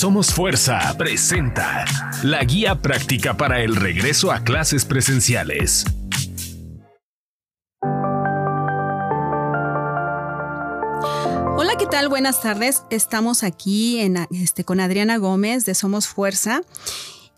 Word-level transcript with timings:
Somos 0.00 0.32
Fuerza 0.32 0.80
presenta 0.96 1.84
la 2.22 2.42
guía 2.42 2.80
práctica 2.80 3.36
para 3.36 3.60
el 3.60 3.76
regreso 3.76 4.32
a 4.32 4.42
clases 4.44 4.86
presenciales. 4.86 5.84
Hola, 11.54 11.74
¿qué 11.78 11.84
tal? 11.84 12.08
Buenas 12.08 12.40
tardes. 12.40 12.82
Estamos 12.88 13.42
aquí 13.42 14.00
en, 14.00 14.26
este, 14.30 14.64
con 14.64 14.80
Adriana 14.80 15.18
Gómez 15.18 15.66
de 15.66 15.74
Somos 15.74 16.08
Fuerza. 16.08 16.62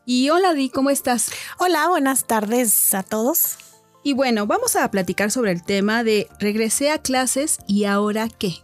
Y 0.06 0.30
hola, 0.30 0.54
Di, 0.54 0.70
¿cómo 0.70 0.90
estás? 0.90 1.32
Hola, 1.58 1.88
buenas 1.88 2.28
tardes 2.28 2.94
a 2.94 3.02
todos. 3.02 3.56
Y 4.04 4.12
bueno, 4.12 4.46
vamos 4.46 4.76
a 4.76 4.88
platicar 4.88 5.32
sobre 5.32 5.50
el 5.50 5.64
tema 5.64 6.04
de 6.04 6.28
regresé 6.38 6.92
a 6.92 6.98
clases 6.98 7.58
y 7.66 7.86
ahora 7.86 8.28
qué. 8.28 8.62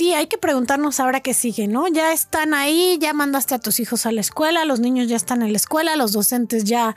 Sí, 0.00 0.14
hay 0.14 0.28
que 0.28 0.38
preguntarnos 0.38 0.98
ahora 0.98 1.20
qué 1.20 1.34
sigue, 1.34 1.66
¿no? 1.66 1.86
Ya 1.86 2.14
están 2.14 2.54
ahí, 2.54 2.96
ya 2.98 3.12
mandaste 3.12 3.54
a 3.54 3.58
tus 3.58 3.80
hijos 3.80 4.06
a 4.06 4.12
la 4.12 4.22
escuela, 4.22 4.64
los 4.64 4.80
niños 4.80 5.08
ya 5.08 5.16
están 5.16 5.42
en 5.42 5.52
la 5.52 5.58
escuela, 5.58 5.94
los 5.94 6.12
docentes 6.12 6.64
ya 6.64 6.96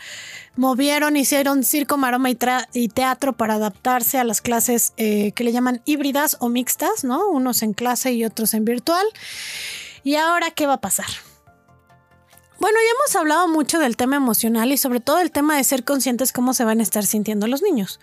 movieron, 0.55 1.17
hicieron 1.17 1.65
circo, 1.65 1.97
maroma 1.97 2.29
y, 2.29 2.87
teatro 2.87 3.33
para 3.33 3.55
adaptarse 3.55 4.19
a 4.19 4.23
las 4.23 4.39
clases 4.39 4.93
eh, 4.95 5.33
que 5.33 5.43
le 5.43 5.51
llaman 5.51 5.81
híbridas 5.83 6.37
o 6.39 6.47
mixtas, 6.47 7.03
¿no? 7.03 7.27
Unos 7.27 7.61
en 7.61 7.73
clase 7.73 8.13
y 8.13 8.23
otros 8.23 8.53
en 8.53 8.63
virtual. 8.63 9.05
¿Y 10.05 10.15
ahora 10.15 10.51
qué 10.51 10.65
va 10.65 10.75
a 10.75 10.79
pasar? 10.79 11.07
Bueno, 12.59 12.77
ya 12.77 12.91
hemos 12.91 13.15
hablado 13.15 13.47
mucho 13.47 13.79
del 13.79 13.97
tema 13.97 14.15
emocional 14.15 14.71
y 14.71 14.77
sobre 14.77 14.99
todo 14.99 15.19
el 15.19 15.31
tema 15.31 15.57
de 15.57 15.63
ser 15.63 15.83
conscientes 15.83 16.31
cómo 16.31 16.53
se 16.53 16.63
van 16.63 16.79
a 16.79 16.83
estar 16.83 17.05
sintiendo 17.05 17.47
los 17.47 17.61
niños. 17.61 17.99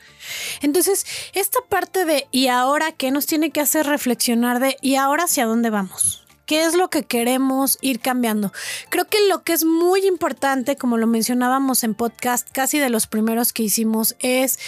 Entonces, 0.61 1.07
esta 1.33 1.61
parte 1.69 2.05
de 2.05 2.27
¿y 2.31 2.49
ahora 2.49 2.93
qué 2.93 3.11
nos 3.11 3.27
tiene 3.27 3.51
que 3.51 3.61
hacer 3.61 3.87
reflexionar 3.87 4.61
de 4.61 4.77
¿y 4.83 4.97
ahora 4.97 5.25
hacia 5.25 5.47
dónde 5.47 5.71
vamos? 5.71 6.27
¿Qué 6.51 6.65
es 6.65 6.75
lo 6.75 6.91
que 6.91 7.05
queremos 7.05 7.79
ir 7.81 8.01
cambiando? 8.01 8.53
Creo 8.89 9.05
que 9.05 9.19
lo 9.29 9.45
que 9.45 9.53
es 9.53 9.65
muy 9.65 10.05
importante, 10.05 10.75
como 10.75 10.97
lo 10.97 11.07
mencionábamos 11.07 11.85
en 11.85 11.95
podcast, 11.95 12.49
casi 12.51 12.81
de 12.81 12.91
los 12.91 13.07
primeros 13.07 13.53
que 13.53 13.63
hicimos, 13.63 14.17
es 14.19 14.59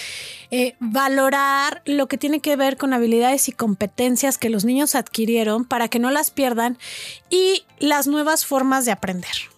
eh, 0.53 0.77
valorar 0.79 1.83
lo 1.85 2.07
que 2.07 2.19
tiene 2.19 2.39
que 2.39 2.55
ver 2.55 2.77
con 2.77 2.95
habilidades 2.95 3.49
y 3.49 3.53
competencias 3.53 4.39
que 4.39 4.49
los 4.49 4.65
niños 4.65 4.95
adquirieron 4.95 5.65
para 5.65 5.89
que 5.89 5.99
no 5.99 6.13
las 6.13 6.31
pierdan 6.31 6.79
y 7.31 7.65
las 7.81 8.07
nuevas 8.07 8.47
formas 8.47 8.85
de 8.85 8.93
aprender. 8.93 9.52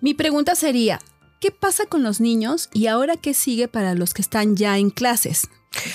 Mi 0.00 0.14
pregunta 0.14 0.54
sería, 0.54 1.00
¿qué 1.40 1.50
pasa 1.50 1.86
con 1.86 2.02
los 2.02 2.20
niños 2.20 2.68
y 2.72 2.86
ahora 2.86 3.16
qué 3.16 3.34
sigue 3.34 3.66
para 3.66 3.94
los 3.94 4.14
que 4.14 4.22
están 4.22 4.56
ya 4.56 4.78
en 4.78 4.90
clases? 4.90 5.48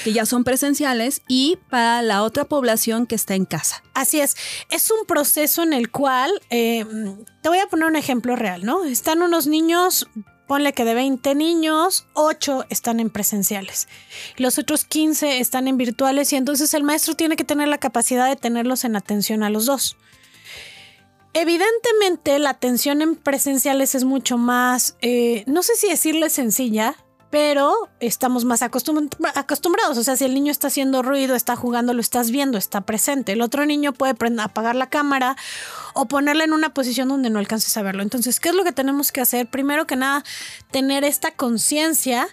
que 0.03 0.13
ya 0.13 0.25
son 0.25 0.43
presenciales 0.43 1.23
y 1.27 1.57
para 1.69 2.01
la 2.01 2.23
otra 2.23 2.45
población 2.45 3.05
que 3.05 3.15
está 3.15 3.35
en 3.35 3.45
casa. 3.45 3.83
Así 3.93 4.19
es, 4.19 4.37
es 4.69 4.91
un 4.91 5.05
proceso 5.05 5.63
en 5.63 5.73
el 5.73 5.89
cual, 5.89 6.31
eh, 6.49 6.85
te 7.41 7.49
voy 7.49 7.57
a 7.57 7.67
poner 7.67 7.87
un 7.87 7.95
ejemplo 7.95 8.35
real, 8.35 8.63
¿no? 8.63 8.85
Están 8.85 9.21
unos 9.21 9.47
niños, 9.47 10.07
ponle 10.47 10.73
que 10.73 10.85
de 10.85 10.93
20 10.93 11.35
niños, 11.35 12.05
8 12.13 12.65
están 12.69 12.99
en 12.99 13.09
presenciales, 13.09 13.87
los 14.37 14.57
otros 14.57 14.85
15 14.85 15.39
están 15.39 15.67
en 15.67 15.77
virtuales 15.77 16.31
y 16.33 16.35
entonces 16.35 16.73
el 16.73 16.83
maestro 16.83 17.15
tiene 17.15 17.35
que 17.35 17.43
tener 17.43 17.67
la 17.67 17.79
capacidad 17.79 18.29
de 18.29 18.35
tenerlos 18.35 18.83
en 18.85 18.95
atención 18.95 19.43
a 19.43 19.49
los 19.49 19.65
dos. 19.65 19.97
Evidentemente 21.33 22.37
la 22.37 22.51
atención 22.51 23.01
en 23.01 23.15
presenciales 23.15 23.95
es 23.95 24.03
mucho 24.03 24.37
más, 24.37 24.95
eh, 25.01 25.43
no 25.47 25.63
sé 25.63 25.75
si 25.75 25.89
decirle 25.89 26.29
sencilla, 26.29 26.95
pero 27.33 27.89
estamos 27.99 28.45
más 28.45 28.61
acostumbrados. 28.61 29.97
O 29.97 30.03
sea, 30.03 30.15
si 30.15 30.25
el 30.25 30.35
niño 30.35 30.51
está 30.51 30.67
haciendo 30.67 31.01
ruido, 31.01 31.33
está 31.33 31.55
jugando, 31.55 31.95
lo 31.95 32.01
estás 32.01 32.29
viendo, 32.29 32.59
está 32.59 32.81
presente. 32.81 33.31
El 33.31 33.41
otro 33.41 33.65
niño 33.65 33.91
puede 33.91 34.13
apagar 34.39 34.75
la 34.75 34.91
cámara 34.91 35.35
o 35.95 36.05
ponerla 36.05 36.43
en 36.43 36.53
una 36.53 36.75
posición 36.75 37.09
donde 37.09 37.31
no 37.31 37.39
alcances 37.39 37.75
a 37.75 37.81
verlo. 37.81 38.03
Entonces, 38.03 38.39
¿qué 38.39 38.49
es 38.49 38.55
lo 38.55 38.63
que 38.63 38.71
tenemos 38.71 39.11
que 39.11 39.21
hacer? 39.21 39.47
Primero 39.47 39.87
que 39.87 39.95
nada, 39.95 40.23
tener 40.69 41.03
esta 41.03 41.31
conciencia 41.31 42.27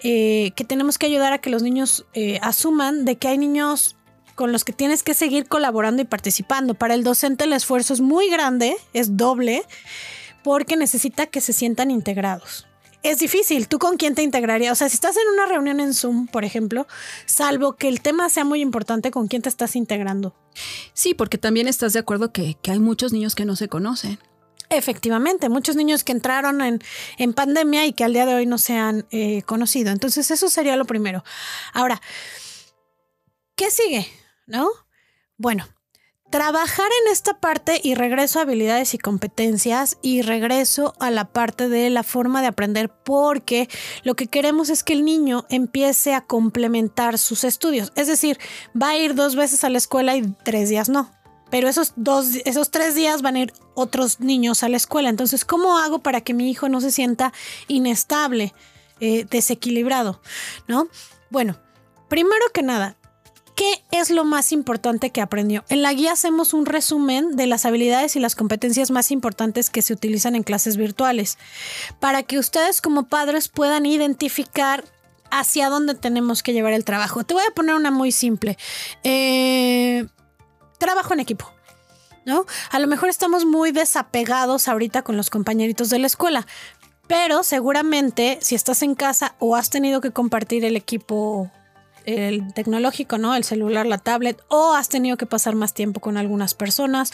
eh, 0.00 0.52
que 0.56 0.64
tenemos 0.64 0.96
que 0.96 1.04
ayudar 1.04 1.34
a 1.34 1.38
que 1.38 1.50
los 1.50 1.62
niños 1.62 2.06
eh, 2.14 2.38
asuman 2.40 3.04
de 3.04 3.18
que 3.18 3.28
hay 3.28 3.36
niños 3.36 3.97
con 4.38 4.52
los 4.52 4.64
que 4.64 4.72
tienes 4.72 5.02
que 5.02 5.14
seguir 5.14 5.48
colaborando 5.48 6.00
y 6.00 6.04
participando. 6.04 6.74
Para 6.74 6.94
el 6.94 7.02
docente 7.02 7.42
el 7.42 7.52
esfuerzo 7.52 7.92
es 7.92 8.00
muy 8.00 8.30
grande, 8.30 8.76
es 8.92 9.16
doble, 9.16 9.64
porque 10.44 10.76
necesita 10.76 11.26
que 11.26 11.40
se 11.40 11.52
sientan 11.52 11.90
integrados. 11.90 12.68
Es 13.02 13.18
difícil. 13.18 13.66
¿Tú 13.66 13.80
con 13.80 13.96
quién 13.96 14.14
te 14.14 14.22
integrarías? 14.22 14.70
O 14.70 14.76
sea, 14.76 14.88
si 14.88 14.94
estás 14.94 15.16
en 15.16 15.28
una 15.34 15.46
reunión 15.46 15.80
en 15.80 15.92
Zoom, 15.92 16.28
por 16.28 16.44
ejemplo, 16.44 16.86
salvo 17.26 17.72
que 17.72 17.88
el 17.88 18.00
tema 18.00 18.28
sea 18.28 18.44
muy 18.44 18.60
importante, 18.60 19.10
¿con 19.10 19.26
quién 19.26 19.42
te 19.42 19.48
estás 19.48 19.74
integrando? 19.74 20.36
Sí, 20.92 21.14
porque 21.14 21.36
también 21.36 21.66
estás 21.66 21.92
de 21.92 21.98
acuerdo 21.98 22.32
que, 22.32 22.56
hay 22.68 22.78
muchos 22.78 23.12
niños 23.12 23.34
que 23.34 23.44
no 23.44 23.56
se 23.56 23.66
conocen. 23.66 24.20
Efectivamente, 24.70 25.48
muchos 25.48 25.74
niños 25.74 26.04
que 26.04 26.12
entraron 26.12 26.60
en, 26.62 27.32
pandemia 27.32 27.86
y 27.86 27.92
que 27.92 28.04
al 28.04 28.12
día 28.12 28.24
de 28.24 28.36
hoy 28.36 28.46
no 28.46 28.58
se 28.58 28.76
han 28.76 29.04
eh, 29.10 29.42
conocido. 29.42 29.90
Entonces, 29.90 30.30
eso 30.30 30.48
sería 30.48 30.76
lo 30.76 30.84
primero. 30.84 31.24
Ahora, 31.72 32.00
¿qué 33.56 33.72
sigue? 33.72 34.06
¿No? 34.48 34.68
Bueno, 35.36 35.68
trabajar 36.30 36.88
en 37.04 37.12
esta 37.12 37.38
parte 37.38 37.80
y 37.82 37.94
regreso 37.94 38.38
a 38.38 38.42
habilidades 38.42 38.94
y 38.94 38.98
competencias 38.98 39.98
y 40.02 40.22
regreso 40.22 40.94
a 40.98 41.10
la 41.10 41.26
parte 41.32 41.68
de 41.68 41.90
la 41.90 42.02
forma 42.02 42.40
de 42.40 42.48
aprender 42.48 42.90
porque 42.90 43.68
lo 44.02 44.16
que 44.16 44.26
queremos 44.26 44.68
es 44.68 44.82
que 44.82 44.94
el 44.94 45.04
niño 45.04 45.46
empiece 45.48 46.14
a 46.14 46.22
complementar 46.22 47.18
sus 47.18 47.44
estudios. 47.44 47.92
Es 47.94 48.08
decir, 48.08 48.38
va 48.80 48.90
a 48.90 48.98
ir 48.98 49.14
dos 49.14 49.36
veces 49.36 49.64
a 49.64 49.70
la 49.70 49.78
escuela 49.78 50.16
y 50.16 50.22
tres 50.44 50.68
días 50.68 50.88
no. 50.88 51.12
Pero 51.50 51.68
esos 51.68 51.94
dos, 51.96 52.34
esos 52.44 52.70
tres 52.70 52.94
días 52.94 53.22
van 53.22 53.36
a 53.36 53.40
ir 53.40 53.52
otros 53.74 54.20
niños 54.20 54.62
a 54.62 54.68
la 54.68 54.76
escuela. 54.76 55.08
Entonces, 55.08 55.46
¿cómo 55.46 55.78
hago 55.78 56.00
para 56.00 56.20
que 56.20 56.34
mi 56.34 56.50
hijo 56.50 56.68
no 56.68 56.82
se 56.82 56.90
sienta 56.90 57.32
inestable, 57.68 58.52
eh, 59.00 59.24
desequilibrado? 59.30 60.20
¿No? 60.66 60.88
Bueno, 61.30 61.58
primero 62.08 62.44
que 62.52 62.62
nada, 62.62 62.97
¿Qué 63.58 63.82
es 63.90 64.10
lo 64.10 64.24
más 64.24 64.52
importante 64.52 65.10
que 65.10 65.20
aprendió? 65.20 65.64
En 65.68 65.82
la 65.82 65.92
guía 65.92 66.12
hacemos 66.12 66.54
un 66.54 66.64
resumen 66.64 67.34
de 67.34 67.48
las 67.48 67.66
habilidades 67.66 68.14
y 68.14 68.20
las 68.20 68.36
competencias 68.36 68.92
más 68.92 69.10
importantes 69.10 69.68
que 69.68 69.82
se 69.82 69.92
utilizan 69.92 70.36
en 70.36 70.44
clases 70.44 70.76
virtuales, 70.76 71.38
para 71.98 72.22
que 72.22 72.38
ustedes 72.38 72.80
como 72.80 73.08
padres 73.08 73.48
puedan 73.48 73.84
identificar 73.84 74.84
hacia 75.32 75.70
dónde 75.70 75.96
tenemos 75.96 76.44
que 76.44 76.52
llevar 76.52 76.72
el 76.72 76.84
trabajo. 76.84 77.24
Te 77.24 77.34
voy 77.34 77.42
a 77.50 77.52
poner 77.52 77.74
una 77.74 77.90
muy 77.90 78.12
simple. 78.12 78.56
Eh, 79.02 80.06
trabajo 80.78 81.14
en 81.14 81.18
equipo. 81.18 81.52
¿No? 82.24 82.46
A 82.70 82.78
lo 82.78 82.86
mejor 82.86 83.08
estamos 83.08 83.44
muy 83.44 83.72
desapegados 83.72 84.68
ahorita 84.68 85.02
con 85.02 85.16
los 85.16 85.30
compañeritos 85.30 85.90
de 85.90 85.98
la 85.98 86.06
escuela, 86.06 86.46
pero 87.08 87.42
seguramente 87.42 88.38
si 88.40 88.54
estás 88.54 88.82
en 88.82 88.94
casa 88.94 89.34
o 89.40 89.56
has 89.56 89.68
tenido 89.68 90.00
que 90.00 90.12
compartir 90.12 90.64
el 90.64 90.76
equipo 90.76 91.50
el 92.08 92.54
tecnológico, 92.54 93.18
¿no? 93.18 93.34
El 93.34 93.44
celular, 93.44 93.86
la 93.86 93.98
tablet, 93.98 94.42
o 94.48 94.72
has 94.74 94.88
tenido 94.88 95.16
que 95.16 95.26
pasar 95.26 95.54
más 95.54 95.74
tiempo 95.74 96.00
con 96.00 96.16
algunas 96.16 96.54
personas, 96.54 97.12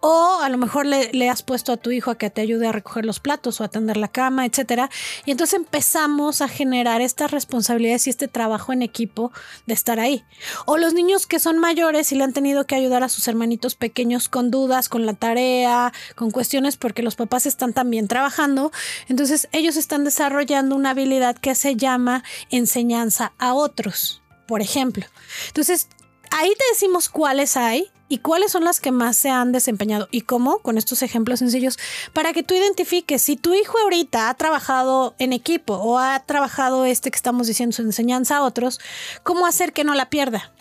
o 0.00 0.40
a 0.42 0.48
lo 0.48 0.58
mejor 0.58 0.84
le, 0.84 1.30
has 1.30 1.44
puesto 1.44 1.72
a 1.72 1.76
tu 1.76 1.92
hijo 1.92 2.10
a 2.10 2.18
que 2.18 2.28
te 2.28 2.40
ayude 2.40 2.66
a 2.66 2.72
recoger 2.72 3.04
los 3.04 3.20
platos 3.20 3.60
o 3.60 3.62
a 3.62 3.66
atender 3.66 3.96
la 3.96 4.08
cama, 4.08 4.44
etcétera. 4.44 4.90
Y 5.24 5.30
entonces 5.30 5.54
empezamos 5.54 6.42
a 6.42 6.48
generar 6.48 7.00
estas 7.00 7.30
responsabilidades 7.30 8.08
y 8.08 8.10
este 8.10 8.26
trabajo 8.26 8.72
en 8.72 8.82
equipo 8.82 9.30
de 9.66 9.74
estar 9.74 10.00
ahí. 10.00 10.24
O 10.66 10.76
los 10.76 10.92
niños 10.92 11.28
que 11.28 11.38
son 11.38 11.58
mayores 11.58 12.10
y 12.10 12.16
le 12.16 12.24
han 12.24 12.32
tenido 12.32 12.66
que 12.66 12.74
ayudar 12.74 13.04
a 13.04 13.08
sus 13.08 13.28
hermanitos 13.28 13.76
pequeños 13.76 14.28
con 14.28 14.50
dudas, 14.50 14.88
con 14.88 15.06
la 15.06 15.14
tarea, 15.14 15.92
con 16.16 16.32
cuestiones 16.32 16.76
porque 16.76 17.04
los 17.04 17.14
papás 17.14 17.46
están 17.46 17.72
también 17.72 18.08
trabajando. 18.08 18.72
Entonces 19.08 19.48
ellos 19.52 19.76
están 19.76 20.02
desarrollando 20.02 20.74
una 20.74 20.90
habilidad 20.90 21.36
que 21.36 21.54
se 21.54 21.76
llama 21.76 22.24
enseñanza 22.50 23.34
a 23.38 23.54
otros 23.54 24.22
por 24.46 24.60
ejemplo. 24.62 25.06
Entonces, 25.48 25.88
ahí 26.30 26.50
te 26.58 26.64
decimos 26.72 27.08
cuáles 27.08 27.56
hay 27.56 27.90
y 28.08 28.18
cuáles 28.18 28.52
son 28.52 28.64
las 28.64 28.78
que 28.78 28.90
más 28.90 29.16
se 29.16 29.30
han 29.30 29.52
desempeñado 29.52 30.06
y 30.10 30.20
cómo 30.20 30.58
con 30.58 30.76
estos 30.76 31.02
ejemplos 31.02 31.38
sencillos 31.38 31.78
para 32.12 32.34
que 32.34 32.42
tú 32.42 32.54
identifiques 32.54 33.22
si 33.22 33.36
tu 33.36 33.54
hijo 33.54 33.78
ahorita 33.78 34.28
ha 34.28 34.34
trabajado 34.34 35.14
en 35.18 35.32
equipo 35.32 35.74
o 35.76 35.98
ha 35.98 36.20
trabajado 36.20 36.84
este 36.84 37.10
que 37.10 37.16
estamos 37.16 37.46
diciendo 37.46 37.74
su 37.74 37.80
enseñanza 37.80 38.36
a 38.36 38.42
otros, 38.42 38.80
cómo 39.22 39.46
hacer 39.46 39.72
que 39.72 39.84
no 39.84 39.94
la 39.94 40.10
pierda 40.10 40.52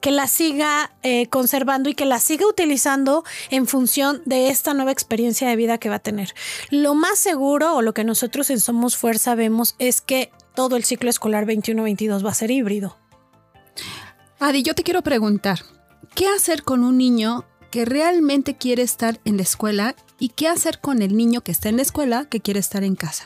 que 0.00 0.10
la 0.10 0.26
siga 0.26 0.92
eh, 1.02 1.26
conservando 1.28 1.88
y 1.90 1.94
que 1.94 2.06
la 2.06 2.18
siga 2.18 2.46
utilizando 2.46 3.22
en 3.50 3.66
función 3.66 4.22
de 4.24 4.48
esta 4.48 4.74
nueva 4.74 4.92
experiencia 4.92 5.48
de 5.48 5.56
vida 5.56 5.78
que 5.78 5.90
va 5.90 5.96
a 5.96 6.00
tener. 6.00 6.34
Lo 6.70 6.94
más 6.94 7.18
seguro 7.18 7.76
o 7.76 7.82
lo 7.82 7.92
que 7.94 8.02
nosotros 8.02 8.50
en 8.50 8.60
Somos 8.60 8.96
Fuerza 8.96 9.34
vemos 9.34 9.76
es 9.78 10.00
que 10.00 10.32
todo 10.60 10.76
el 10.76 10.84
ciclo 10.84 11.08
escolar 11.08 11.46
21-22 11.46 12.22
va 12.22 12.32
a 12.32 12.34
ser 12.34 12.50
híbrido. 12.50 12.94
Adi, 14.40 14.62
yo 14.62 14.74
te 14.74 14.82
quiero 14.82 15.00
preguntar, 15.00 15.60
¿qué 16.14 16.28
hacer 16.28 16.64
con 16.64 16.84
un 16.84 16.98
niño 16.98 17.46
que 17.70 17.86
realmente 17.86 18.54
quiere 18.54 18.82
estar 18.82 19.20
en 19.24 19.38
la 19.38 19.42
escuela 19.42 19.96
y 20.18 20.28
qué 20.28 20.48
hacer 20.48 20.78
con 20.78 21.00
el 21.00 21.16
niño 21.16 21.40
que 21.40 21.50
está 21.50 21.70
en 21.70 21.76
la 21.76 21.82
escuela 21.82 22.26
que 22.26 22.40
quiere 22.40 22.60
estar 22.60 22.84
en 22.84 22.94
casa? 22.94 23.24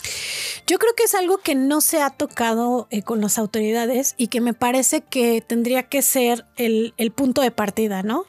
Yo 0.69 0.79
creo 0.79 0.95
que 0.95 1.03
es 1.03 1.15
algo 1.17 1.39
que 1.39 1.57
no 1.57 1.81
se 1.81 2.03
ha 2.03 2.11
tocado 2.11 2.87
eh, 2.91 3.03
con 3.03 3.21
las 3.21 3.37
autoridades 3.37 4.15
y 4.17 4.29
que 4.29 4.41
me 4.41 4.55
parece 4.55 5.01
que 5.01 5.41
tendría 5.41 5.83
que 5.89 6.03
ser 6.03 6.47
el, 6.55 6.95
el 6.99 7.11
punto 7.11 7.41
de 7.41 7.51
partida, 7.51 8.05
¿no? 8.05 8.27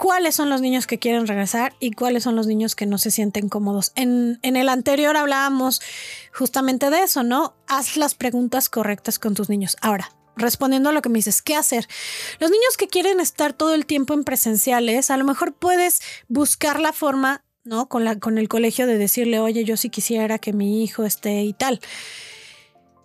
Cuáles 0.00 0.34
son 0.34 0.48
los 0.48 0.62
niños 0.62 0.86
que 0.86 0.98
quieren 0.98 1.26
regresar 1.26 1.74
y 1.78 1.90
cuáles 1.90 2.22
son 2.22 2.34
los 2.34 2.46
niños 2.46 2.74
que 2.74 2.86
no 2.86 2.96
se 2.96 3.10
sienten 3.10 3.50
cómodos. 3.50 3.92
En, 3.96 4.38
en, 4.40 4.56
el 4.56 4.70
anterior 4.70 5.14
hablábamos 5.14 5.82
justamente 6.32 6.88
de 6.88 7.02
eso, 7.02 7.22
¿no? 7.22 7.54
Haz 7.68 7.98
las 7.98 8.14
preguntas 8.14 8.70
correctas 8.70 9.18
con 9.18 9.34
tus 9.34 9.50
niños. 9.50 9.76
Ahora, 9.82 10.10
respondiendo 10.36 10.88
a 10.88 10.92
lo 10.92 11.02
que 11.02 11.10
me 11.10 11.18
dices, 11.18 11.42
¿qué 11.42 11.54
hacer? 11.54 11.86
Los 12.38 12.50
niños 12.50 12.78
que 12.78 12.88
quieren 12.88 13.20
estar 13.20 13.52
todo 13.52 13.74
el 13.74 13.84
tiempo 13.84 14.14
en 14.14 14.24
presenciales, 14.24 15.10
a 15.10 15.18
lo 15.18 15.24
mejor 15.24 15.52
puedes 15.52 16.00
buscar 16.28 16.80
la 16.80 16.94
forma, 16.94 17.44
¿no? 17.64 17.90
Con, 17.90 18.04
la, 18.04 18.18
con 18.18 18.38
el 18.38 18.48
colegio 18.48 18.86
de 18.86 18.96
decirle, 18.96 19.38
oye, 19.38 19.64
yo 19.64 19.76
sí 19.76 19.90
quisiera 19.90 20.38
que 20.38 20.54
mi 20.54 20.82
hijo 20.82 21.04
esté 21.04 21.42
y 21.42 21.52
tal. 21.52 21.78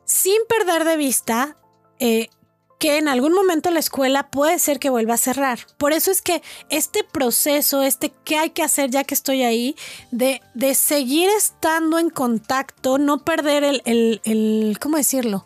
Sin 0.06 0.38
perder 0.48 0.86
de 0.86 0.96
vista 0.96 1.58
eh, 2.00 2.30
que 2.80 2.98
en 2.98 3.08
algún 3.08 3.34
momento 3.34 3.72
la 3.72 3.80
escuela 3.80 4.30
puede 4.30 4.60
ser 4.60 4.80
que 4.80 4.90
vuelva 4.90 5.16
a 5.16 5.18
cerrar. 5.18 5.60
Por 5.78 5.94
eso 5.94 6.12
es 6.12 6.22
que 6.22 6.42
este 6.70 7.04
proceso, 7.04 7.84
este 7.84 8.12
qué 8.24 8.38
hay 8.38 8.50
que 8.50 8.64
hacer 8.64 8.90
ya 8.90 9.04
que 9.04 9.14
estoy 9.14 9.44
ahí, 9.44 9.76
de, 10.12 10.42
de 10.54 10.76
seguir 10.76 11.30
estando 11.30 12.00
en 12.00 12.10
contacto, 12.10 12.98
no 12.98 13.24
perder 13.24 13.64
el, 13.64 13.82
el, 13.86 14.22
el 14.26 14.78
¿cómo 14.80 14.98
decirlo? 14.98 15.46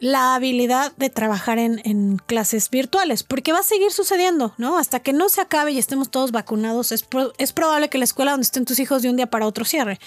La 0.00 0.34
habilidad 0.34 0.92
de 0.96 1.10
trabajar 1.10 1.58
en, 1.58 2.16
clases 2.26 2.70
virtuales, 2.70 3.22
porque 3.22 3.52
va 3.52 3.58
a 3.58 3.62
seguir 3.62 3.92
sucediendo, 3.92 4.54
¿no? 4.56 4.78
Hasta 4.78 5.00
que 5.00 5.12
no 5.12 5.28
se 5.28 5.42
acabe 5.42 5.72
y 5.72 5.78
estemos 5.78 6.10
todos 6.10 6.32
vacunados, 6.32 6.90
es, 6.90 7.06
es, 7.38 7.52
probable 7.52 7.90
que 7.90 7.98
la 7.98 8.04
escuela 8.04 8.30
donde 8.30 8.44
estén 8.44 8.64
tus 8.64 8.78
hijos 8.78 9.02
de 9.02 9.10
un 9.10 9.16
día 9.16 9.28
para 9.28 9.46
otro 9.46 9.64
cierre. 9.64 10.00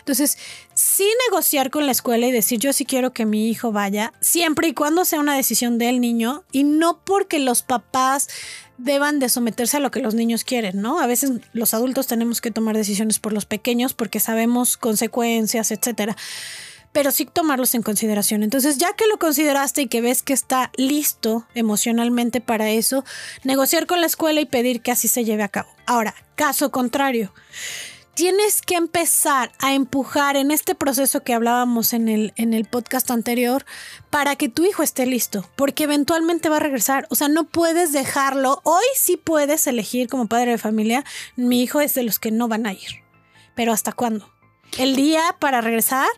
Entonces, 0.00 0.36
sí 0.74 1.06
negociar 1.28 1.70
con 1.70 1.86
la 1.86 1.92
escuela 1.92 2.26
y 2.26 2.32
decir 2.32 2.58
yo 2.58 2.72
sí 2.72 2.84
quiero 2.84 3.12
que 3.12 3.24
mi 3.24 3.48
hijo 3.48 3.72
vaya, 3.72 4.12
siempre 4.20 4.68
y 4.68 4.74
cuando 4.74 5.04
sea 5.06 5.20
una 5.20 5.36
decisión 5.36 5.78
del 5.78 6.00
niño 6.00 6.44
y 6.52 6.64
no 6.64 7.00
porque 7.02 7.38
los 7.38 7.62
papás 7.62 8.28
deban 8.76 9.18
de 9.20 9.28
someterse 9.28 9.78
a 9.78 9.80
lo 9.80 9.90
que 9.90 10.00
los 10.00 10.14
niños 10.14 10.44
quieren, 10.44 10.82
¿no? 10.82 11.00
A 11.00 11.06
veces 11.06 11.32
los 11.52 11.72
adultos 11.72 12.06
tenemos 12.06 12.40
que 12.40 12.50
tomar 12.50 12.76
decisiones 12.76 13.18
por 13.18 13.32
los 13.32 13.46
pequeños 13.46 13.94
porque 13.94 14.20
sabemos 14.20 14.76
consecuencias, 14.76 15.70
etcétera 15.70 16.16
pero 16.92 17.10
sí 17.10 17.24
tomarlos 17.24 17.74
en 17.74 17.82
consideración. 17.82 18.42
Entonces, 18.42 18.78
ya 18.78 18.92
que 18.94 19.06
lo 19.06 19.18
consideraste 19.18 19.82
y 19.82 19.88
que 19.88 20.00
ves 20.00 20.22
que 20.22 20.32
está 20.32 20.70
listo 20.76 21.46
emocionalmente 21.54 22.40
para 22.40 22.70
eso, 22.70 23.04
negociar 23.44 23.86
con 23.86 24.00
la 24.00 24.06
escuela 24.06 24.40
y 24.40 24.46
pedir 24.46 24.82
que 24.82 24.90
así 24.90 25.08
se 25.08 25.24
lleve 25.24 25.42
a 25.42 25.48
cabo. 25.48 25.68
Ahora, 25.86 26.14
caso 26.34 26.70
contrario, 26.70 27.32
tienes 28.14 28.60
que 28.60 28.74
empezar 28.74 29.52
a 29.60 29.72
empujar 29.72 30.36
en 30.36 30.50
este 30.50 30.74
proceso 30.74 31.22
que 31.22 31.32
hablábamos 31.32 31.92
en 31.92 32.08
el, 32.08 32.32
en 32.36 32.54
el 32.54 32.64
podcast 32.64 33.10
anterior 33.10 33.64
para 34.10 34.36
que 34.36 34.48
tu 34.48 34.64
hijo 34.64 34.82
esté 34.82 35.06
listo, 35.06 35.48
porque 35.56 35.84
eventualmente 35.84 36.48
va 36.48 36.56
a 36.56 36.60
regresar. 36.60 37.06
O 37.10 37.14
sea, 37.14 37.28
no 37.28 37.44
puedes 37.44 37.92
dejarlo. 37.92 38.60
Hoy 38.64 38.84
sí 38.96 39.16
puedes 39.16 39.66
elegir 39.66 40.08
como 40.08 40.26
padre 40.26 40.52
de 40.52 40.58
familia, 40.58 41.04
mi 41.36 41.62
hijo 41.62 41.80
es 41.80 41.94
de 41.94 42.02
los 42.02 42.18
que 42.18 42.30
no 42.30 42.48
van 42.48 42.66
a 42.66 42.72
ir. 42.72 43.04
Pero 43.54 43.72
¿hasta 43.72 43.92
cuándo? 43.92 44.30
El 44.78 44.96
día 44.96 45.36
para 45.38 45.60
regresar 45.60 46.08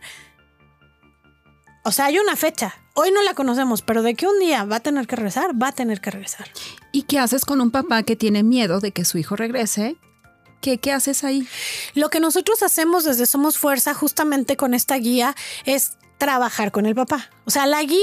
o 1.82 1.92
sea, 1.92 2.06
hay 2.06 2.18
una 2.18 2.36
fecha. 2.36 2.74
Hoy 2.94 3.10
no 3.10 3.22
la 3.22 3.34
conocemos, 3.34 3.82
pero 3.82 4.02
de 4.02 4.14
que 4.14 4.26
un 4.26 4.38
día 4.38 4.64
va 4.64 4.76
a 4.76 4.80
tener 4.80 5.06
que 5.06 5.16
regresar, 5.16 5.50
va 5.60 5.68
a 5.68 5.72
tener 5.72 6.00
que 6.00 6.10
regresar. 6.10 6.48
¿Y 6.92 7.02
qué 7.02 7.18
haces 7.18 7.44
con 7.44 7.60
un 7.60 7.70
papá 7.70 8.02
que 8.02 8.16
tiene 8.16 8.42
miedo 8.42 8.80
de 8.80 8.92
que 8.92 9.04
su 9.04 9.18
hijo 9.18 9.34
regrese? 9.34 9.96
¿Qué, 10.60 10.78
¿Qué, 10.78 10.92
haces 10.92 11.24
ahí? 11.24 11.48
Lo 11.94 12.08
que 12.08 12.20
nosotros 12.20 12.62
hacemos 12.62 13.04
desde 13.04 13.26
Somos 13.26 13.58
Fuerza, 13.58 13.94
justamente 13.94 14.56
con 14.56 14.74
esta 14.74 14.94
guía, 14.96 15.34
es 15.64 15.96
trabajar 16.22 16.70
con 16.70 16.86
el 16.86 16.94
papá. 16.94 17.30
O 17.46 17.50
sea, 17.50 17.66
la 17.66 17.82
guía, 17.82 17.98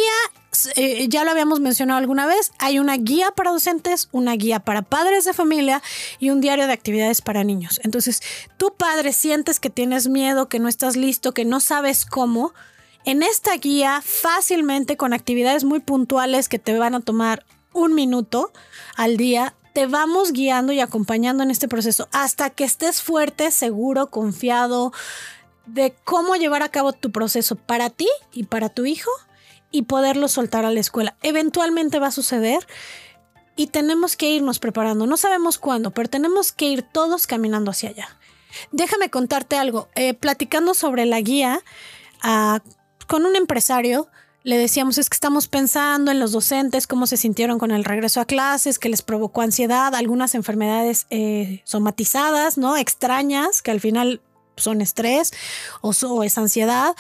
eh, 0.76 1.08
ya 1.08 1.24
lo 1.24 1.32
habíamos 1.32 1.62
mencionado 1.62 2.00
alguna 2.00 2.26
vez, 2.26 2.52
hay 2.60 2.78
una 2.78 2.98
guía 2.98 3.32
para 3.32 3.52
docentes, 3.52 4.10
una 4.12 4.34
guía 4.34 4.60
para 4.60 4.82
padres 4.82 5.24
de 5.24 5.32
familia 5.32 5.82
y 6.20 6.30
un 6.30 6.42
diario 6.42 6.68
de 6.68 6.74
actividades 6.74 7.22
para 7.22 7.46
niños. 7.46 7.80
Entonces, 7.86 8.22
tu 8.58 8.76
padre 8.76 9.14
sientes 9.14 9.62
que 9.62 9.70
tienes 9.70 10.10
miedo, 10.10 10.50
que 10.50 10.60
no 10.60 10.68
estás 10.68 10.98
listo, 10.98 11.34
que 11.34 11.46
no 11.46 11.62
sabes 11.62 12.06
cómo, 12.06 12.54
en 13.10 13.24
esta 13.24 13.58
guía, 13.58 14.04
fácilmente 14.06 14.96
con 14.96 15.14
actividades 15.14 15.64
muy 15.64 15.80
puntuales 15.80 16.48
que 16.48 16.60
te 16.60 16.78
van 16.78 16.94
a 16.94 17.00
tomar 17.00 17.44
un 17.74 17.96
minuto 17.96 18.52
al 18.96 19.18
día, 19.18 19.56
te 19.74 19.88
vamos 19.88 20.32
guiando 20.32 20.74
y 20.74 20.80
acompañando 20.80 21.42
en 21.42 21.50
este 21.50 21.68
proceso 21.68 22.08
hasta 22.12 22.52
que 22.52 22.66
estés 22.66 23.02
fuerte, 23.02 23.50
seguro, 23.50 24.12
confiado 24.12 24.94
de 25.66 25.96
cómo 26.04 26.36
llevar 26.36 26.62
a 26.62 26.70
cabo 26.70 26.94
tu 26.94 27.12
proceso 27.12 27.56
para 27.56 27.90
ti 27.90 28.08
y 28.32 28.44
para 28.44 28.70
tu 28.70 28.86
hijo 28.86 29.10
y 29.72 29.84
poderlo 29.84 30.28
soltar 30.28 30.64
a 30.64 30.72
la 30.72 30.80
escuela. 30.80 31.16
Eventualmente 31.24 31.98
va 31.98 32.08
a 32.08 32.12
suceder 32.12 32.68
y 33.56 33.68
tenemos 33.68 34.18
que 34.18 34.30
irnos 34.30 34.60
preparando. 34.60 35.08
No 35.08 35.18
sabemos 35.18 35.58
cuándo, 35.58 35.90
pero 35.90 36.10
tenemos 36.10 36.52
que 36.52 36.66
ir 36.66 36.84
todos 36.84 37.26
caminando 37.26 37.72
hacia 37.72 37.90
allá. 37.90 38.08
Déjame 38.72 39.10
contarte 39.10 39.58
algo. 39.58 39.90
Eh, 39.96 40.14
platicando 40.14 40.76
sobre 40.76 41.08
la 41.08 41.20
guía, 41.22 41.64
a 42.22 42.62
con 43.10 43.26
un 43.26 43.36
empresario 43.36 44.08
le 44.44 44.58
decíamos 44.58 44.98
es 44.98 45.10
que 45.10 45.16
estamos 45.16 45.48
pensando 45.48 46.12
en 46.12 46.20
los 46.20 46.32
docentes, 46.32 46.88
cómo 46.88 47.08
se 47.08 47.18
sintieron 47.18 47.60
con 47.60 47.72
el 47.72 47.84
regreso 47.84 48.22
a 48.22 48.26
clases, 48.26 48.80
que 48.80 48.88
les 48.88 49.02
provocó 49.02 49.42
ansiedad, 49.42 49.94
algunas 49.96 50.34
enfermedades 50.36 51.08
eh, 51.10 51.62
somatizadas, 51.66 52.58
¿no? 52.58 52.78
Extrañas, 52.78 53.62
que 53.62 53.72
al 53.72 53.82
final 53.82 54.22
son 54.56 54.80
estrés 54.80 55.34
o, 55.82 55.92
o 56.08 56.24
es 56.24 56.38
ansiedad. 56.38 56.96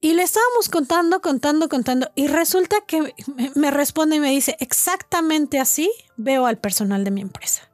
Y 0.00 0.12
le 0.12 0.22
estábamos 0.22 0.68
contando, 0.68 1.22
contando, 1.22 1.68
contando. 1.68 2.10
Y 2.14 2.26
resulta 2.26 2.76
que 2.86 3.14
me 3.54 3.70
responde 3.70 4.16
y 4.16 4.20
me 4.20 4.30
dice, 4.30 4.56
exactamente 4.60 5.60
así 5.60 5.90
veo 6.16 6.44
al 6.44 6.58
personal 6.58 7.04
de 7.04 7.12
mi 7.12 7.22
empresa. 7.22 7.70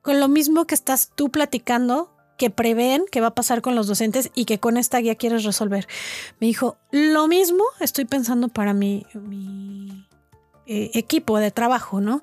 Con 0.00 0.20
lo 0.20 0.28
mismo 0.28 0.66
que 0.66 0.76
estás 0.76 1.10
tú 1.14 1.30
platicando 1.30 2.13
que 2.36 2.50
prevén 2.50 3.04
qué 3.10 3.20
va 3.20 3.28
a 3.28 3.34
pasar 3.34 3.62
con 3.62 3.74
los 3.74 3.86
docentes 3.86 4.30
y 4.34 4.44
que 4.44 4.58
con 4.58 4.76
esta 4.76 4.98
guía 4.98 5.14
quieres 5.14 5.44
resolver. 5.44 5.86
Me 6.40 6.46
dijo, 6.46 6.76
lo 6.90 7.28
mismo 7.28 7.64
estoy 7.80 8.04
pensando 8.04 8.48
para 8.48 8.72
mi, 8.74 9.06
eh, 10.66 10.90
equipo 10.94 11.38
de 11.38 11.50
trabajo, 11.50 12.00
¿no? 12.00 12.22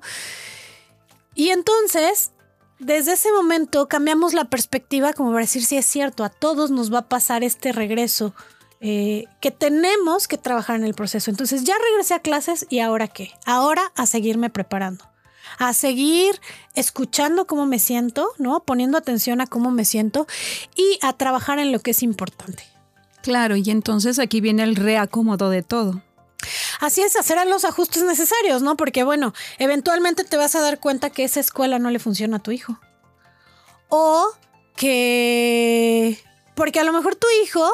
Y 1.34 1.48
entonces, 1.48 2.32
desde 2.78 3.12
ese 3.12 3.32
momento 3.32 3.88
cambiamos 3.88 4.34
la 4.34 4.44
perspectiva 4.44 5.12
como 5.12 5.30
para 5.30 5.42
decir 5.42 5.64
si 5.64 5.76
es 5.76 5.86
cierto, 5.86 6.24
a 6.24 6.28
todos 6.28 6.70
nos 6.70 6.92
va 6.92 7.00
a 7.00 7.08
pasar 7.08 7.42
este 7.42 7.72
regreso. 7.72 8.34
Eh, 8.84 9.26
que 9.40 9.52
tenemos 9.52 10.26
que 10.26 10.38
trabajar 10.38 10.74
en 10.74 10.82
el 10.82 10.94
proceso. 10.94 11.30
Entonces 11.30 11.62
ya 11.62 11.74
regresé 11.90 12.14
a 12.14 12.18
clases 12.18 12.66
y 12.68 12.80
ahora 12.80 13.06
qué? 13.06 13.30
Ahora 13.46 13.92
a 13.94 14.06
seguirme 14.06 14.50
preparando 14.50 15.11
a 15.58 15.72
seguir 15.72 16.40
escuchando 16.74 17.46
cómo 17.46 17.66
me 17.66 17.78
siento, 17.78 18.30
¿no? 18.38 18.60
Poniendo 18.64 18.98
atención 18.98 19.40
a 19.40 19.46
cómo 19.46 19.70
me 19.70 19.84
siento 19.84 20.26
y 20.74 20.98
a 21.02 21.12
trabajar 21.12 21.58
en 21.58 21.72
lo 21.72 21.80
que 21.80 21.92
es 21.92 22.02
importante. 22.02 22.64
Claro, 23.22 23.56
y 23.56 23.70
entonces 23.70 24.18
aquí 24.18 24.40
viene 24.40 24.64
el 24.64 24.76
reacomodo 24.76 25.50
de 25.50 25.62
todo. 25.62 26.02
Así 26.80 27.02
es, 27.02 27.14
hacer 27.14 27.38
los 27.46 27.64
ajustes 27.64 28.02
necesarios, 28.02 28.62
¿no? 28.62 28.76
Porque 28.76 29.04
bueno, 29.04 29.32
eventualmente 29.58 30.24
te 30.24 30.36
vas 30.36 30.56
a 30.56 30.60
dar 30.60 30.80
cuenta 30.80 31.10
que 31.10 31.24
esa 31.24 31.38
escuela 31.38 31.78
no 31.78 31.90
le 31.90 32.00
funciona 32.00 32.38
a 32.38 32.42
tu 32.42 32.50
hijo. 32.50 32.78
O 33.88 34.26
que... 34.74 36.18
Porque 36.54 36.80
a 36.80 36.84
lo 36.84 36.92
mejor 36.92 37.14
tu 37.14 37.26
hijo 37.42 37.70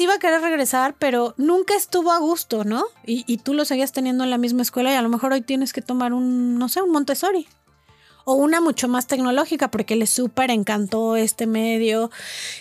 sí 0.00 0.06
va 0.06 0.14
a 0.14 0.18
querer 0.18 0.40
regresar, 0.40 0.94
pero 0.98 1.34
nunca 1.36 1.76
estuvo 1.76 2.10
a 2.10 2.16
gusto, 2.16 2.64
¿no? 2.64 2.86
Y, 3.04 3.36
tú 3.36 3.52
lo 3.52 3.66
seguías 3.66 3.92
teniendo 3.92 4.24
en 4.24 4.30
la 4.30 4.38
misma 4.38 4.62
escuela 4.62 4.90
y 4.90 4.94
a 4.94 5.02
lo 5.02 5.10
mejor 5.10 5.34
hoy 5.34 5.42
tienes 5.42 5.74
que 5.74 5.82
tomar 5.82 6.14
un, 6.14 6.58
no 6.58 6.70
sé, 6.70 6.80
un 6.80 6.90
Montessori. 6.90 7.46
O 8.24 8.32
una 8.32 8.62
mucho 8.62 8.88
más 8.88 9.06
tecnológica 9.06 9.70
porque 9.70 9.96
le 9.96 10.06
súper 10.06 10.50
encantó 10.50 11.16
este 11.16 11.46
medio, 11.46 12.10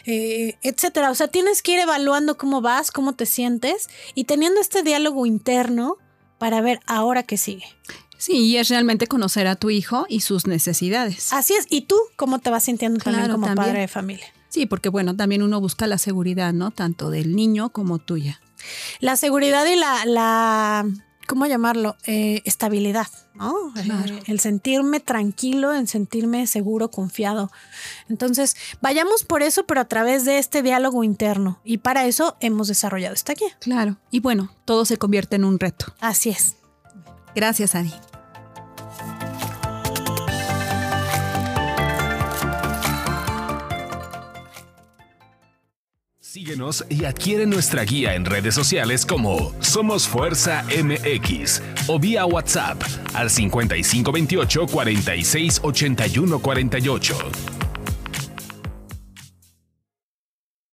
eh, 0.05 0.57
etcétera. 0.63 1.11
O 1.11 1.15
sea, 1.15 1.29
tienes 1.29 1.61
que 1.61 1.75
ir 1.75 1.79
evaluando 1.79 2.37
cómo 2.37 2.59
vas, 2.59 2.91
cómo 2.91 3.13
te 3.13 3.25
sientes 3.25 3.87
y 4.15 4.25
teniendo 4.25 4.59
este 4.59 4.83
diálogo 4.83 5.25
interno 5.25 5.95
para 6.39 6.59
ver 6.59 6.81
ahora 6.87 7.23
qué 7.23 7.37
sigue. 7.37 7.67
Sí, 8.17 8.33
y 8.33 8.57
es 8.57 8.67
realmente 8.67 9.07
conocer 9.07 9.47
a 9.47 9.55
tu 9.55 9.69
hijo 9.69 10.05
y 10.09 10.19
sus 10.19 10.45
necesidades. 10.45 11.31
Así 11.31 11.53
es. 11.53 11.67
¿Y 11.69 11.83
tú 11.83 11.95
cómo 12.17 12.39
te 12.39 12.49
vas 12.49 12.65
sintiendo 12.65 12.99
también 12.99 13.31
como 13.31 13.55
padre 13.55 13.79
de 13.79 13.87
familia? 13.87 14.27
Sí, 14.49 14.65
porque 14.65 14.89
bueno, 14.89 15.15
también 15.15 15.43
uno 15.43 15.61
busca 15.61 15.87
la 15.87 15.97
seguridad, 15.97 16.53
¿no? 16.53 16.71
Tanto 16.71 17.09
del 17.09 17.35
niño 17.35 17.69
como 17.69 17.99
tuya. 17.99 18.41
La 18.99 19.15
seguridad 19.15 19.65
y 19.65 19.75
la, 19.75 20.05
la 20.05 20.85
¿cómo 21.29 21.45
llamarlo? 21.45 21.95
Eh, 22.07 22.41
estabilidad, 22.43 23.07
¿no? 23.35 23.71
Eh, 23.77 24.23
el 24.25 24.39
sentirme 24.39 24.99
tranquilo, 24.99 25.71
el 25.71 25.87
sentirme 25.87 26.47
seguro, 26.47 26.89
confiado. 26.89 27.51
Entonces, 28.09 28.57
vayamos 28.81 29.23
por 29.23 29.43
eso, 29.43 29.65
pero 29.65 29.79
a 29.79 29.85
través 29.85 30.25
de 30.25 30.39
este 30.39 30.63
diálogo 30.63 31.03
interno. 31.03 31.61
Y 31.63 31.77
para 31.77 32.07
eso 32.07 32.35
hemos 32.39 32.67
desarrollado 32.67 33.13
esta 33.13 33.35
guía. 33.35 33.55
Claro. 33.59 33.97
Y 34.09 34.21
bueno, 34.21 34.51
todo 34.65 34.85
se 34.85 34.97
convierte 34.97 35.35
en 35.35 35.45
un 35.45 35.59
reto. 35.59 35.93
Así 36.01 36.31
es. 36.31 36.55
Gracias, 37.35 37.75
Ani. 37.75 37.93
Y 46.89 47.05
adquiere 47.05 47.45
nuestra 47.45 47.83
guía 47.83 48.15
en 48.15 48.25
redes 48.25 48.55
sociales 48.55 49.05
como 49.05 49.53
Somos 49.59 50.07
Fuerza 50.07 50.63
MX 50.63 51.61
o 51.87 51.99
vía 51.99 52.25
WhatsApp 52.25 52.81
al 53.13 53.29
5528 53.29 54.65
46 54.67 55.61
48. 56.41 57.48